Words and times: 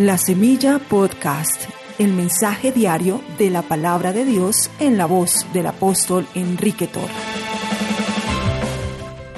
La 0.00 0.16
Semilla 0.16 0.78
Podcast, 0.78 1.68
el 1.98 2.14
mensaje 2.14 2.72
diario 2.72 3.20
de 3.36 3.50
la 3.50 3.60
palabra 3.60 4.14
de 4.14 4.24
Dios 4.24 4.70
en 4.80 4.96
la 4.96 5.04
voz 5.04 5.46
del 5.52 5.66
apóstol 5.66 6.26
Enrique 6.34 6.86
Torre. 6.86 7.12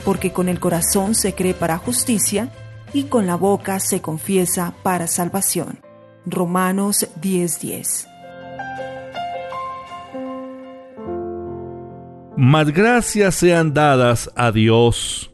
Porque 0.04 0.30
con 0.32 0.48
el 0.48 0.60
corazón 0.60 1.16
se 1.16 1.34
cree 1.34 1.52
para 1.52 1.78
justicia 1.78 2.52
y 2.92 3.06
con 3.06 3.26
la 3.26 3.34
boca 3.34 3.80
se 3.80 4.00
confiesa 4.00 4.72
para 4.84 5.08
salvación. 5.08 5.80
Romanos 6.26 7.08
10:10. 7.20 8.06
Más 12.36 12.70
gracias 12.70 13.34
sean 13.34 13.74
dadas 13.74 14.30
a 14.36 14.52
Dios, 14.52 15.32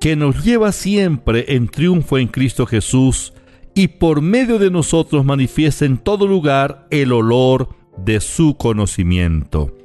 que 0.00 0.16
nos 0.16 0.42
lleva 0.42 0.72
siempre 0.72 1.44
en 1.48 1.68
triunfo 1.68 2.16
en 2.16 2.28
Cristo 2.28 2.64
Jesús, 2.64 3.34
y 3.74 3.88
por 3.88 4.20
medio 4.20 4.58
de 4.58 4.70
nosotros 4.70 5.24
manifiesta 5.24 5.84
en 5.84 5.98
todo 5.98 6.26
lugar 6.26 6.86
el 6.90 7.12
olor 7.12 7.70
de 7.96 8.20
su 8.20 8.56
conocimiento. 8.56 9.76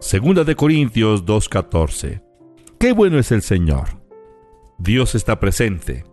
Segunda 0.00 0.44
de 0.44 0.56
Corintios 0.56 1.26
2:14. 1.26 2.22
Qué 2.78 2.92
bueno 2.92 3.18
es 3.18 3.32
el 3.32 3.42
Señor. 3.42 4.00
Dios 4.78 5.14
está 5.14 5.38
presente. 5.38 6.04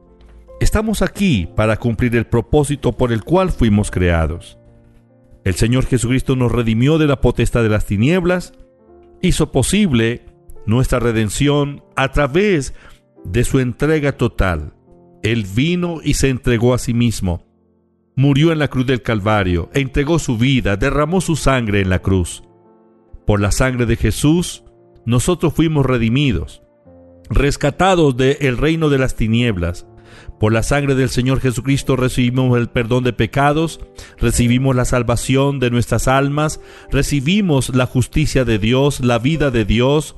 Estamos 0.60 1.02
aquí 1.02 1.48
para 1.56 1.78
cumplir 1.78 2.16
el 2.16 2.26
propósito 2.26 2.92
por 2.92 3.14
el 3.14 3.24
cual 3.24 3.52
fuimos 3.52 3.92
creados. 3.92 4.58
El 5.46 5.56
Señor 5.56 5.86
Jesucristo 5.86 6.36
nos 6.36 6.52
redimió 6.52 6.98
de 6.98 7.08
la 7.08 7.22
potestad 7.22 7.64
de 7.64 7.70
las 7.70 7.86
tinieblas, 7.86 8.54
hizo 9.22 9.52
posible 9.54 10.26
nuestra 10.66 11.00
redención 11.00 11.84
a 11.96 12.12
través 12.12 12.74
de 13.24 13.46
su 13.46 13.60
entrega 13.60 14.18
total 14.18 14.74
él 15.24 15.46
vino 15.54 16.00
y 16.04 16.14
se 16.16 16.30
entregó 16.30 16.74
a 16.74 16.78
sí 16.78 16.94
mismo. 16.94 17.46
Murió 18.16 18.52
en 18.52 18.60
la 18.60 18.68
cruz 18.68 18.86
del 18.88 19.02
Calvario, 19.02 19.70
entregó 19.74 20.20
su 20.20 20.38
vida, 20.38 20.76
derramó 20.76 21.22
su 21.22 21.36
sangre 21.36 21.82
en 21.82 21.90
la 21.90 22.00
cruz. 22.00 22.44
Por 23.26 23.40
la 23.42 23.52
sangre 23.52 23.86
de 23.86 23.96
Jesús, 23.96 24.64
nosotros 25.06 25.54
fuimos 25.54 25.86
redimidos, 25.86 26.64
rescatados 27.30 28.18
del 28.18 28.58
reino 28.58 28.90
de 28.90 28.98
las 28.98 29.16
tinieblas. 29.16 29.86
Por 30.40 30.54
la 30.54 30.64
sangre 30.64 30.96
del 30.96 31.10
Señor 31.10 31.42
Jesucristo 31.42 31.96
recibimos 31.96 32.58
el 32.58 32.70
perdón 32.70 33.04
de 33.04 33.14
pecados, 33.14 33.80
recibimos 34.18 34.76
la 34.76 34.86
salvación 34.86 35.60
de 35.60 35.70
nuestras 35.70 36.08
almas, 36.08 36.60
recibimos 36.92 37.70
la 37.76 37.86
justicia 37.86 38.46
de 38.46 38.58
Dios, 38.58 39.00
la 39.02 39.20
vida 39.20 39.52
de 39.52 39.66
Dios, 39.66 40.16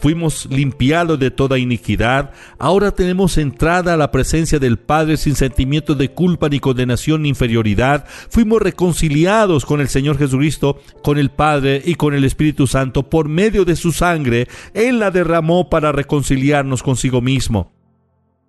fuimos 0.00 0.46
limpiados 0.50 1.18
de 1.18 1.30
toda 1.30 1.58
iniquidad, 1.58 2.32
ahora 2.58 2.90
tenemos 2.90 3.38
entrada 3.38 3.94
a 3.94 3.96
la 3.96 4.10
presencia 4.10 4.58
del 4.58 4.78
Padre 4.78 5.16
sin 5.16 5.36
sentimientos 5.36 5.96
de 5.98 6.10
culpa 6.10 6.48
ni 6.48 6.58
condenación 6.58 7.22
ni 7.22 7.28
inferioridad, 7.28 8.06
fuimos 8.30 8.62
reconciliados 8.62 9.66
con 9.66 9.80
el 9.80 9.88
Señor 9.88 10.18
Jesucristo, 10.18 10.80
con 11.02 11.18
el 11.18 11.30
Padre 11.30 11.82
y 11.84 11.94
con 11.94 12.14
el 12.14 12.24
Espíritu 12.24 12.66
Santo. 12.66 13.08
Por 13.08 13.28
medio 13.28 13.64
de 13.64 13.76
su 13.76 13.92
sangre, 13.92 14.48
Él 14.74 14.98
la 14.98 15.10
derramó 15.10 15.68
para 15.68 15.92
reconciliarnos 15.92 16.82
consigo 16.82 17.20
mismo. 17.20 17.72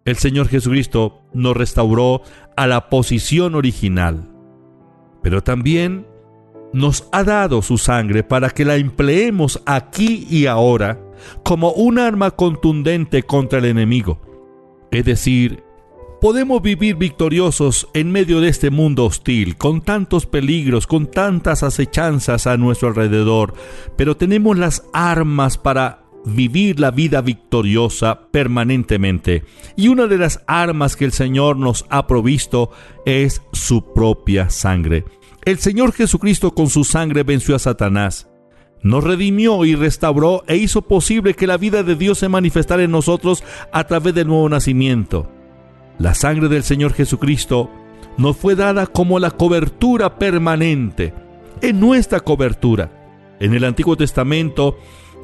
El 0.06 0.16
Señor 0.16 0.48
Jesucristo 0.48 1.22
nos 1.34 1.56
restauró 1.56 2.24
a 2.56 2.66
la 2.66 2.90
posición 2.90 3.56
original, 3.56 4.30
pero 5.22 5.44
también 5.44 6.08
nos 6.74 7.08
ha 7.12 7.24
dado 7.24 7.62
su 7.62 7.78
sangre 7.78 8.24
para 8.24 8.50
que 8.50 8.66
la 8.66 8.78
empleemos 8.78 9.62
aquí 9.66 10.26
y 10.30 10.46
ahora 10.46 11.00
como 11.44 11.72
un 11.72 12.00
arma 12.00 12.32
contundente 12.32 13.24
contra 13.24 13.60
el 13.60 13.66
enemigo. 13.66 14.20
Es 14.92 15.06
decir, 15.06 15.64
podemos 16.22 16.62
vivir 16.62 16.96
victoriosos 16.96 17.88
en 17.94 18.12
medio 18.12 18.42
de 18.42 18.50
este 18.50 18.70
mundo 18.70 19.06
hostil, 19.06 19.58
con 19.58 19.82
tantos 19.82 20.26
peligros, 20.26 20.86
con 20.86 21.08
tantas 21.08 21.64
acechanzas 21.64 22.46
a 22.46 22.58
nuestro 22.58 22.90
alrededor, 22.90 23.54
pero 23.98 24.16
tenemos 24.16 24.58
las 24.58 24.84
armas 24.94 25.58
para 25.58 26.04
vivir 26.24 26.80
la 26.80 26.92
vida 26.92 27.22
victoriosa 27.22 28.28
permanentemente. 28.32 29.44
Y 29.76 29.88
una 29.88 30.08
de 30.08 30.20
las 30.20 30.44
armas 30.46 30.96
que 30.96 31.06
el 31.06 31.12
Señor 31.12 31.58
nos 31.58 31.86
ha 31.90 32.06
provisto 32.06 32.70
es 33.06 33.42
su 33.52 33.94
propia 33.94 34.50
sangre. 34.50 35.06
El 35.44 35.58
Señor 35.58 35.92
Jesucristo 35.94 36.54
con 36.54 36.70
su 36.70 36.84
sangre 36.84 37.24
venció 37.24 37.56
a 37.56 37.60
Satanás 37.60 38.31
nos 38.84 39.04
redimió 39.04 39.64
y 39.66 39.76
restauró 39.76 40.44
e 40.48 40.58
hizo 40.58 40.82
posible 40.82 41.34
que 41.34 41.48
la 41.48 41.58
vida 41.58 41.84
de 41.84 41.96
Dios 41.96 42.20
se 42.20 42.30
manifestara 42.30 42.84
en 42.84 42.92
nosotros 42.92 43.44
a 43.72 43.84
través 43.86 44.14
del 44.14 44.28
nuevo 44.28 44.50
nacimiento. 44.50 45.30
La 46.00 46.16
sangre 46.16 46.48
del 46.48 46.64
Señor 46.64 46.94
Jesucristo 46.94 47.70
nos 48.18 48.38
fue 48.38 48.56
dada 48.56 48.88
como 48.88 49.20
la 49.20 49.32
cobertura 49.32 50.18
permanente, 50.18 51.14
en 51.62 51.80
nuestra 51.80 52.20
cobertura. 52.20 52.92
En 53.40 53.54
el 53.54 53.64
Antiguo 53.64 53.96
Testamento, 53.96 54.78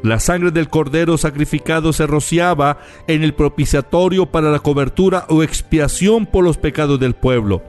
la 0.04 0.20
sangre 0.20 0.52
del 0.52 0.70
cordero 0.70 1.18
sacrificado 1.18 1.94
se 1.94 2.06
rociaba 2.06 2.80
en 3.08 3.24
el 3.24 3.34
propiciatorio 3.34 4.28
para 4.28 4.52
la 4.52 4.60
cobertura 4.60 5.26
o 5.30 5.42
expiación 5.42 6.28
por 6.28 6.44
los 6.44 6.58
pecados 6.58 7.00
del 7.00 7.16
pueblo. 7.16 7.64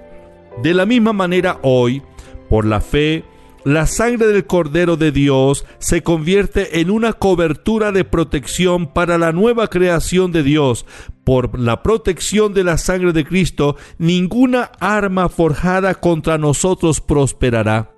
De 0.63 0.75
la 0.75 0.85
misma 0.85 1.13
manera 1.13 1.59
hoy, 1.63 2.03
por 2.49 2.67
la 2.67 2.81
fe, 2.81 3.25
la 3.69 3.85
sangre 3.85 4.29
del 4.29 4.47
Cordero 4.47 4.97
de 4.97 5.13
Dios 5.13 5.67
se 5.79 6.03
convierte 6.03 6.81
en 6.81 6.91
una 6.91 7.13
cobertura 7.13 7.93
de 7.93 8.03
protección 8.03 8.87
para 8.95 9.19
la 9.19 9.31
nueva 9.31 9.69
creación 9.69 10.33
de 10.33 10.43
Dios. 10.43 10.87
Por 11.23 11.59
la 11.59 11.83
protección 11.83 12.55
de 12.55 12.65
la 12.65 12.79
sangre 12.79 13.13
de 13.13 13.27
Cristo, 13.27 13.77
ninguna 13.99 14.73
arma 14.81 15.29
forjada 15.29 15.95
contra 15.97 16.39
nosotros 16.39 17.03
prosperará. 17.03 17.95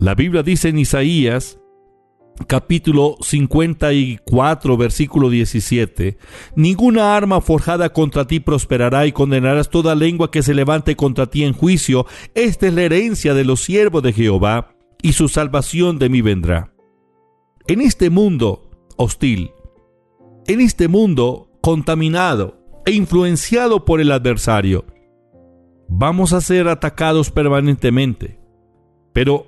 La 0.00 0.16
Biblia 0.16 0.42
dice 0.42 0.70
en 0.70 0.80
Isaías 0.80 1.60
capítulo 2.46 3.16
54, 3.20 4.76
versículo 4.76 5.30
17. 5.30 6.18
Ninguna 6.54 7.16
arma 7.16 7.40
forjada 7.40 7.92
contra 7.92 8.26
ti 8.26 8.40
prosperará 8.40 9.06
y 9.06 9.12
condenarás 9.12 9.70
toda 9.70 9.94
lengua 9.94 10.30
que 10.30 10.42
se 10.42 10.54
levante 10.54 10.96
contra 10.96 11.26
ti 11.26 11.44
en 11.44 11.52
juicio. 11.52 12.06
Esta 12.34 12.68
es 12.68 12.74
la 12.74 12.82
herencia 12.82 13.34
de 13.34 13.44
los 13.44 13.60
siervos 13.60 14.02
de 14.02 14.12
Jehová 14.12 14.74
y 15.02 15.12
su 15.12 15.28
salvación 15.28 15.98
de 15.98 16.08
mí 16.08 16.20
vendrá. 16.20 16.72
En 17.66 17.80
este 17.80 18.10
mundo 18.10 18.70
hostil, 18.96 19.50
en 20.46 20.60
este 20.60 20.88
mundo 20.88 21.50
contaminado 21.60 22.58
e 22.86 22.92
influenciado 22.92 23.84
por 23.84 24.00
el 24.00 24.12
adversario, 24.12 24.84
vamos 25.88 26.32
a 26.32 26.40
ser 26.40 26.68
atacados 26.68 27.30
permanentemente. 27.30 28.38
Pero 29.12 29.47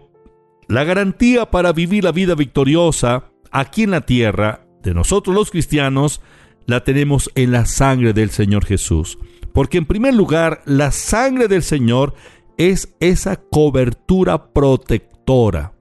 la 0.71 0.85
garantía 0.85 1.51
para 1.51 1.73
vivir 1.73 2.05
la 2.05 2.13
vida 2.13 2.37
victoriosa 2.37 3.25
aquí 3.51 3.83
en 3.83 3.91
la 3.91 4.03
tierra 4.03 4.67
de 4.85 4.95
nosotros 4.95 5.35
los 5.35 5.51
cristianos 5.51 6.21
la 6.67 6.85
tenemos 6.85 7.29
en 7.35 7.51
la 7.51 7.67
sangre 7.67 8.13
del 8.13 8.31
Señor 8.31 8.65
Jesús. 8.65 9.19
Porque 9.53 9.79
en 9.79 9.87
primer 9.87 10.15
lugar, 10.15 10.63
la 10.67 10.93
sangre 10.93 11.49
del 11.49 11.65
Señor 11.65 12.15
es 12.57 12.95
esa 13.01 13.35
cobertura 13.35 14.53
protectora. 14.53 15.73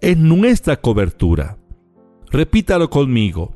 Es 0.00 0.16
nuestra 0.16 0.78
cobertura. 0.78 1.56
Repítalo 2.32 2.90
conmigo. 2.90 3.54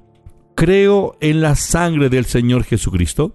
Creo 0.55 1.17
en 1.21 1.41
la 1.41 1.57
sangre 1.57 2.09
del 2.09 2.27
Señor 2.27 2.63
Jesucristo. 2.63 3.35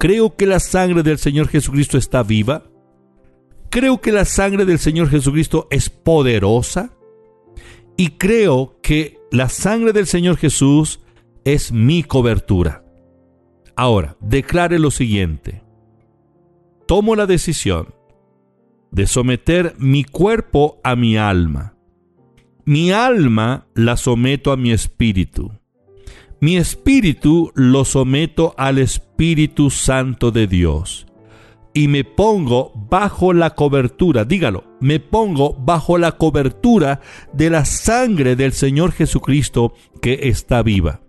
Creo 0.00 0.34
que 0.34 0.46
la 0.46 0.58
sangre 0.58 1.04
del 1.04 1.18
Señor 1.18 1.46
Jesucristo 1.46 1.96
está 1.96 2.24
viva 2.24 2.64
Creo 3.72 4.02
que 4.02 4.12
la 4.12 4.26
sangre 4.26 4.66
del 4.66 4.78
Señor 4.78 5.08
Jesucristo 5.08 5.66
es 5.70 5.88
poderosa 5.88 6.92
y 7.96 8.10
creo 8.18 8.76
que 8.82 9.18
la 9.30 9.48
sangre 9.48 9.94
del 9.94 10.06
Señor 10.06 10.36
Jesús 10.36 11.00
es 11.46 11.72
mi 11.72 12.02
cobertura. 12.02 12.84
Ahora, 13.74 14.18
declare 14.20 14.78
lo 14.78 14.90
siguiente. 14.90 15.62
Tomo 16.86 17.16
la 17.16 17.24
decisión 17.24 17.94
de 18.90 19.06
someter 19.06 19.74
mi 19.78 20.04
cuerpo 20.04 20.78
a 20.84 20.94
mi 20.94 21.16
alma. 21.16 21.74
Mi 22.66 22.92
alma 22.92 23.68
la 23.74 23.96
someto 23.96 24.52
a 24.52 24.58
mi 24.58 24.70
espíritu. 24.70 25.50
Mi 26.40 26.58
espíritu 26.58 27.52
lo 27.54 27.86
someto 27.86 28.54
al 28.58 28.76
Espíritu 28.76 29.70
Santo 29.70 30.30
de 30.30 30.46
Dios 30.46 31.06
y 31.74 31.88
me 31.88 32.04
pongo 32.04 32.72
bajo 32.74 33.32
la 33.32 33.50
cobertura, 33.50 34.24
dígalo, 34.24 34.64
me 34.80 35.00
pongo 35.00 35.54
bajo 35.54 35.98
la 35.98 36.12
cobertura 36.12 37.00
de 37.32 37.50
la 37.50 37.64
sangre 37.64 38.36
del 38.36 38.52
Señor 38.52 38.92
Jesucristo 38.92 39.72
que 40.00 40.20
está 40.24 40.62
viva. 40.62 41.00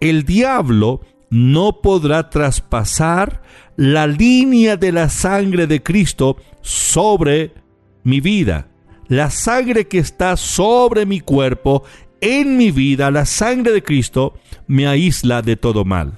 El 0.00 0.24
diablo 0.24 1.00
no 1.30 1.80
podrá 1.80 2.30
traspasar 2.30 3.42
la 3.76 4.06
línea 4.06 4.76
de 4.76 4.92
la 4.92 5.08
sangre 5.08 5.66
de 5.66 5.82
Cristo 5.82 6.36
sobre 6.60 7.52
mi 8.04 8.20
vida. 8.20 8.68
La 9.08 9.30
sangre 9.30 9.88
que 9.88 9.98
está 9.98 10.36
sobre 10.36 11.06
mi 11.06 11.20
cuerpo, 11.20 11.84
en 12.20 12.56
mi 12.56 12.70
vida, 12.70 13.10
la 13.10 13.24
sangre 13.24 13.72
de 13.72 13.82
Cristo, 13.82 14.34
me 14.66 14.86
aísla 14.86 15.40
de 15.40 15.56
todo 15.56 15.84
mal. 15.84 16.12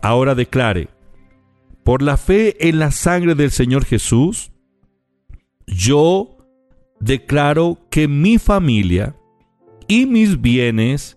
Ahora 0.00 0.34
declare, 0.34 0.88
por 1.86 2.02
la 2.02 2.16
fe 2.16 2.68
en 2.68 2.80
la 2.80 2.90
sangre 2.90 3.36
del 3.36 3.52
Señor 3.52 3.84
Jesús, 3.84 4.50
yo 5.68 6.36
declaro 6.98 7.78
que 7.90 8.08
mi 8.08 8.38
familia 8.38 9.14
y 9.86 10.06
mis 10.06 10.40
bienes 10.40 11.16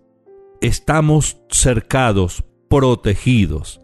estamos 0.61 1.37
cercados, 1.49 2.43
protegidos, 2.69 3.81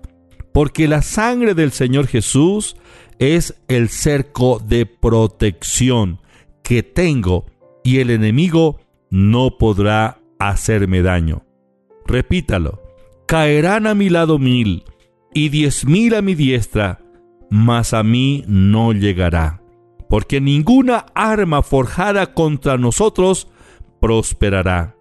porque 0.54 0.88
la 0.88 1.02
sangre 1.02 1.56
del 1.56 1.72
Señor 1.72 2.06
Jesús 2.06 2.76
es 3.18 3.56
el 3.68 3.90
cerco 3.90 4.60
de 4.60 4.86
protección 4.86 6.22
que 6.62 6.84
tengo 6.84 7.48
y 7.84 7.98
el 7.98 8.12
enemigo 8.12 8.80
no 9.10 9.58
podrá 9.58 10.20
hacerme 10.38 11.02
daño. 11.02 11.48
Repítalo, 12.06 12.84
caerán 13.26 13.88
a 13.88 13.96
mi 13.96 14.10
lado 14.10 14.38
mil 14.38 14.84
y 15.36 15.50
diez 15.50 15.86
mil 15.86 16.16
a 16.16 16.22
mi 16.22 16.34
diestra, 16.34 17.02
mas 17.52 17.94
a 17.94 18.04
mí 18.04 18.46
no 18.48 18.94
llegará, 18.94 19.62
porque 20.10 20.40
ninguna 20.40 21.06
arma 21.14 21.62
forjada 21.62 22.34
contra 22.34 22.78
nosotros 22.78 23.50
prosperará. 24.00 24.96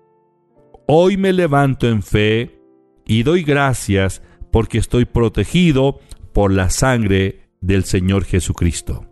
Hoy 0.88 1.16
me 1.16 1.32
levanto 1.32 1.88
en 1.88 2.02
fe 2.02 2.60
y 3.06 3.22
doy 3.22 3.44
gracias 3.44 4.22
porque 4.50 4.78
estoy 4.78 5.04
protegido 5.04 6.00
por 6.32 6.52
la 6.52 6.68
sangre 6.68 7.48
del 7.60 7.84
Señor 7.84 8.24
Jesucristo. 8.24 9.06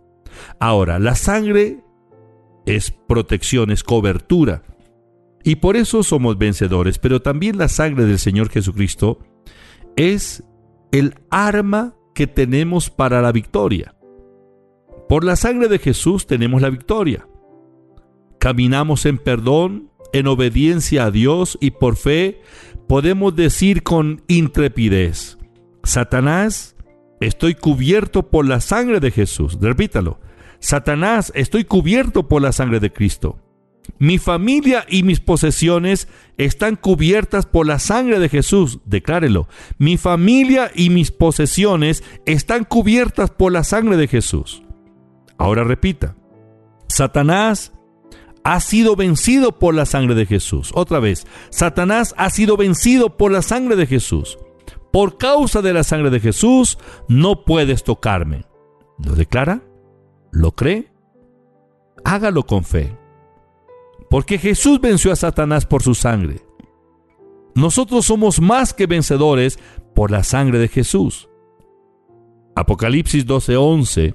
Ahora, 0.59 0.99
la 0.99 1.15
sangre 1.15 1.79
es 2.65 2.91
protección, 2.91 3.71
es 3.71 3.83
cobertura. 3.83 4.63
Y 5.45 5.55
por 5.55 5.77
eso 5.77 6.03
somos 6.03 6.37
vencedores, 6.37 6.99
pero 6.99 7.21
también 7.21 7.57
la 7.57 7.69
sangre 7.69 8.05
del 8.05 8.19
Señor 8.19 8.49
Jesucristo 8.49 9.19
es 9.95 10.43
el 10.93 11.15
arma 11.31 11.95
que 12.13 12.27
tenemos 12.27 12.91
para 12.91 13.21
la 13.21 13.31
victoria. 13.31 13.95
Por 15.09 15.23
la 15.23 15.35
sangre 15.35 15.67
de 15.67 15.79
Jesús 15.79 16.27
tenemos 16.27 16.61
la 16.61 16.69
victoria. 16.69 17.27
Caminamos 18.39 19.07
en 19.07 19.17
perdón, 19.17 19.89
en 20.13 20.27
obediencia 20.27 21.05
a 21.05 21.11
Dios 21.11 21.57
y 21.59 21.71
por 21.71 21.95
fe 21.95 22.41
podemos 22.87 23.35
decir 23.35 23.81
con 23.81 24.21
intrepidez, 24.27 25.39
Satanás, 25.83 26.75
estoy 27.19 27.55
cubierto 27.55 28.29
por 28.29 28.47
la 28.47 28.61
sangre 28.61 28.99
de 28.99 29.09
Jesús. 29.09 29.57
Repítalo, 29.59 30.19
Satanás, 30.59 31.31
estoy 31.35 31.63
cubierto 31.63 32.27
por 32.27 32.43
la 32.43 32.51
sangre 32.51 32.79
de 32.79 32.93
Cristo. 32.93 33.39
Mi 33.99 34.17
familia 34.17 34.85
y 34.89 35.03
mis 35.03 35.19
posesiones 35.19 36.07
están 36.37 36.75
cubiertas 36.75 37.45
por 37.45 37.67
la 37.67 37.79
sangre 37.79 38.19
de 38.19 38.29
Jesús. 38.29 38.79
Declárelo. 38.85 39.47
Mi 39.77 39.97
familia 39.97 40.71
y 40.73 40.89
mis 40.89 41.11
posesiones 41.11 42.03
están 42.25 42.63
cubiertas 42.63 43.31
por 43.31 43.51
la 43.51 43.63
sangre 43.63 43.97
de 43.97 44.07
Jesús. 44.07 44.63
Ahora 45.37 45.63
repita. 45.63 46.15
Satanás 46.87 47.73
ha 48.43 48.59
sido 48.59 48.95
vencido 48.95 49.57
por 49.57 49.73
la 49.73 49.85
sangre 49.85 50.15
de 50.15 50.25
Jesús. 50.25 50.71
Otra 50.73 50.99
vez. 50.99 51.25
Satanás 51.49 52.13
ha 52.17 52.29
sido 52.29 52.57
vencido 52.57 53.17
por 53.17 53.31
la 53.31 53.41
sangre 53.41 53.75
de 53.75 53.87
Jesús. 53.87 54.37
Por 54.91 55.17
causa 55.17 55.61
de 55.61 55.73
la 55.73 55.83
sangre 55.83 56.09
de 56.09 56.19
Jesús 56.19 56.77
no 57.07 57.45
puedes 57.45 57.83
tocarme. 57.83 58.45
¿Lo 58.99 59.15
declara? 59.15 59.61
¿Lo 60.31 60.51
cree? 60.51 60.91
Hágalo 62.03 62.43
con 62.45 62.63
fe. 62.63 62.95
Porque 64.13 64.37
Jesús 64.37 64.79
venció 64.79 65.11
a 65.11 65.15
Satanás 65.15 65.65
por 65.65 65.81
su 65.81 65.95
sangre. 65.95 66.39
Nosotros 67.55 68.05
somos 68.05 68.39
más 68.39 68.71
que 68.71 68.85
vencedores 68.85 69.57
por 69.95 70.11
la 70.11 70.23
sangre 70.23 70.59
de 70.59 70.67
Jesús. 70.67 71.29
Apocalipsis 72.55 73.25
12:11 73.25 74.13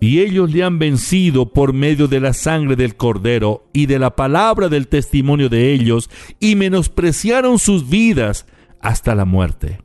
Y 0.00 0.20
ellos 0.20 0.52
le 0.52 0.62
han 0.62 0.78
vencido 0.78 1.52
por 1.52 1.72
medio 1.72 2.06
de 2.06 2.20
la 2.20 2.32
sangre 2.32 2.76
del 2.76 2.94
cordero 2.94 3.66
y 3.72 3.86
de 3.86 3.98
la 3.98 4.14
palabra 4.14 4.68
del 4.68 4.86
testimonio 4.86 5.48
de 5.48 5.72
ellos, 5.72 6.10
y 6.38 6.54
menospreciaron 6.54 7.58
sus 7.58 7.88
vidas 7.88 8.46
hasta 8.80 9.16
la 9.16 9.24
muerte. 9.24 9.80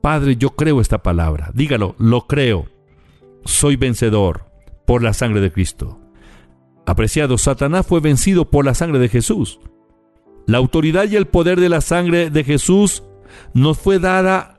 Padre, 0.00 0.36
yo 0.36 0.50
creo 0.50 0.80
esta 0.80 1.02
palabra. 1.02 1.50
Dígalo, 1.54 1.96
lo 1.98 2.28
creo. 2.28 2.66
Soy 3.44 3.74
vencedor 3.74 4.44
por 4.86 5.02
la 5.02 5.12
sangre 5.12 5.40
de 5.40 5.50
Cristo. 5.50 6.03
Apreciado, 6.86 7.38
Satanás 7.38 7.86
fue 7.86 8.00
vencido 8.00 8.50
por 8.50 8.64
la 8.64 8.74
sangre 8.74 8.98
de 8.98 9.08
Jesús. 9.08 9.60
La 10.46 10.58
autoridad 10.58 11.08
y 11.08 11.16
el 11.16 11.26
poder 11.26 11.58
de 11.58 11.68
la 11.68 11.80
sangre 11.80 12.30
de 12.30 12.44
Jesús 12.44 13.02
nos 13.54 13.78
fue 13.78 13.98
dada 13.98 14.58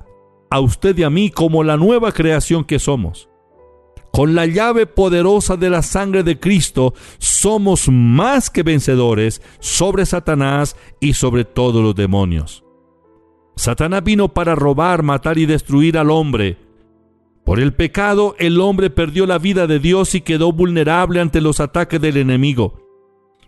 a 0.49 0.59
usted 0.59 0.97
y 0.97 1.03
a 1.03 1.09
mí 1.09 1.29
como 1.29 1.63
la 1.63 1.77
nueva 1.77 2.11
creación 2.11 2.63
que 2.63 2.79
somos. 2.79 3.29
Con 4.11 4.33
la 4.33 4.45
llave 4.45 4.85
poderosa 4.85 5.57
de 5.57 5.69
la 5.69 5.81
sangre 5.81 6.23
de 6.23 6.39
Cristo 6.39 6.93
somos 7.17 7.89
más 7.89 8.49
que 8.49 8.63
vencedores 8.63 9.41
sobre 9.59 10.05
Satanás 10.05 10.77
y 10.99 11.13
sobre 11.13 11.43
todos 11.43 11.83
los 11.83 11.95
demonios. 11.95 12.63
Satanás 13.57 14.03
vino 14.03 14.29
para 14.29 14.55
robar, 14.55 15.03
matar 15.03 15.37
y 15.37 15.45
destruir 15.45 15.97
al 15.97 16.09
hombre, 16.11 16.57
por 17.45 17.59
el 17.59 17.73
pecado 17.73 18.35
el 18.39 18.59
hombre 18.59 18.89
perdió 18.89 19.27
la 19.27 19.37
vida 19.37 19.67
de 19.67 19.79
Dios 19.79 20.15
y 20.15 20.21
quedó 20.21 20.51
vulnerable 20.51 21.21
ante 21.21 21.41
los 21.41 21.59
ataques 21.59 22.01
del 22.01 22.17
enemigo. 22.17 22.81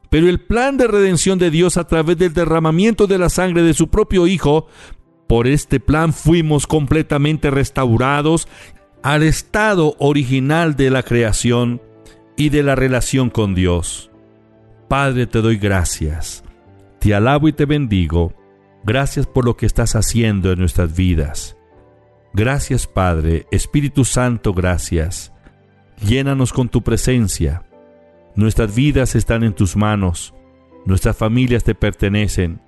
Pero 0.10 0.30
el 0.30 0.40
plan 0.40 0.78
de 0.78 0.88
redención 0.88 1.40
de 1.40 1.50
Dios 1.50 1.78
a 1.78 1.88
través 1.88 2.18
del 2.18 2.34
derramamiento 2.34 3.08
de 3.08 3.18
la 3.18 3.30
sangre 3.30 3.64
de 3.64 3.74
su 3.74 3.90
propio 3.90 4.28
Hijo, 4.28 4.68
por 5.28 5.48
este 5.48 5.80
plan 5.80 6.14
fuimos 6.14 6.68
completamente 6.68 7.50
restaurados 7.50 8.48
al 9.02 9.24
estado 9.24 9.96
original 9.98 10.76
de 10.76 10.92
la 10.92 11.02
creación 11.02 11.82
y 12.38 12.50
de 12.50 12.62
la 12.62 12.76
relación 12.76 13.32
con 13.32 13.56
Dios. 13.56 14.12
Padre, 14.88 15.26
te 15.26 15.42
doy 15.42 15.58
gracias. 15.58 16.44
Te 17.00 17.16
alabo 17.16 17.48
y 17.48 17.54
te 17.54 17.66
bendigo. 17.66 18.34
Gracias 18.86 19.26
por 19.26 19.44
lo 19.44 19.58
que 19.58 19.66
estás 19.66 19.96
haciendo 19.96 20.52
en 20.52 20.60
nuestras 20.60 20.96
vidas. 20.96 21.56
Gracias 22.33 22.88
Padre, 22.88 23.47
Espíritu 23.51 24.06
Santo, 24.06 24.53
gracias. 24.53 25.31
Llénanos 26.01 26.53
con 26.53 26.69
tu 26.69 26.83
presencia. 26.83 27.63
Nuestras 28.35 28.75
vidas 28.75 29.15
están 29.15 29.44
en 29.44 29.53
tus 29.53 29.75
manos, 29.75 30.33
nuestras 30.85 31.18
familias 31.18 31.63
te 31.63 31.74
pertenecen. 31.74 32.62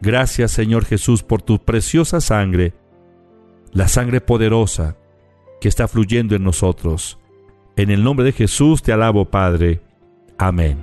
Gracias 0.00 0.50
Señor 0.50 0.84
Jesús 0.84 1.22
por 1.22 1.42
tu 1.42 1.58
preciosa 1.58 2.20
sangre, 2.20 2.74
la 3.72 3.86
sangre 3.88 4.20
poderosa 4.20 4.96
que 5.60 5.68
está 5.68 5.86
fluyendo 5.88 6.34
en 6.34 6.44
nosotros. 6.44 7.18
En 7.76 7.90
el 7.90 8.02
nombre 8.02 8.24
de 8.24 8.32
Jesús 8.32 8.82
te 8.82 8.92
alabo 8.92 9.24
Padre. 9.26 9.80
Amén. 10.36 10.78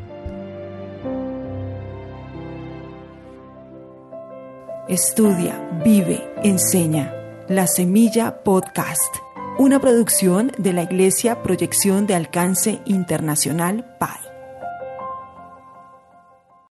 Estudia, 4.88 5.60
vive, 5.84 6.24
enseña. 6.44 7.25
La 7.48 7.68
Semilla 7.68 8.44
Podcast, 8.44 9.18
una 9.60 9.80
producción 9.80 10.52
de 10.58 10.74
la 10.74 10.82
Iglesia 10.82 11.44
Proyección 11.44 12.08
de 12.08 12.16
Alcance 12.16 12.80
Internacional 12.86 13.86
PAI. 14.00 14.25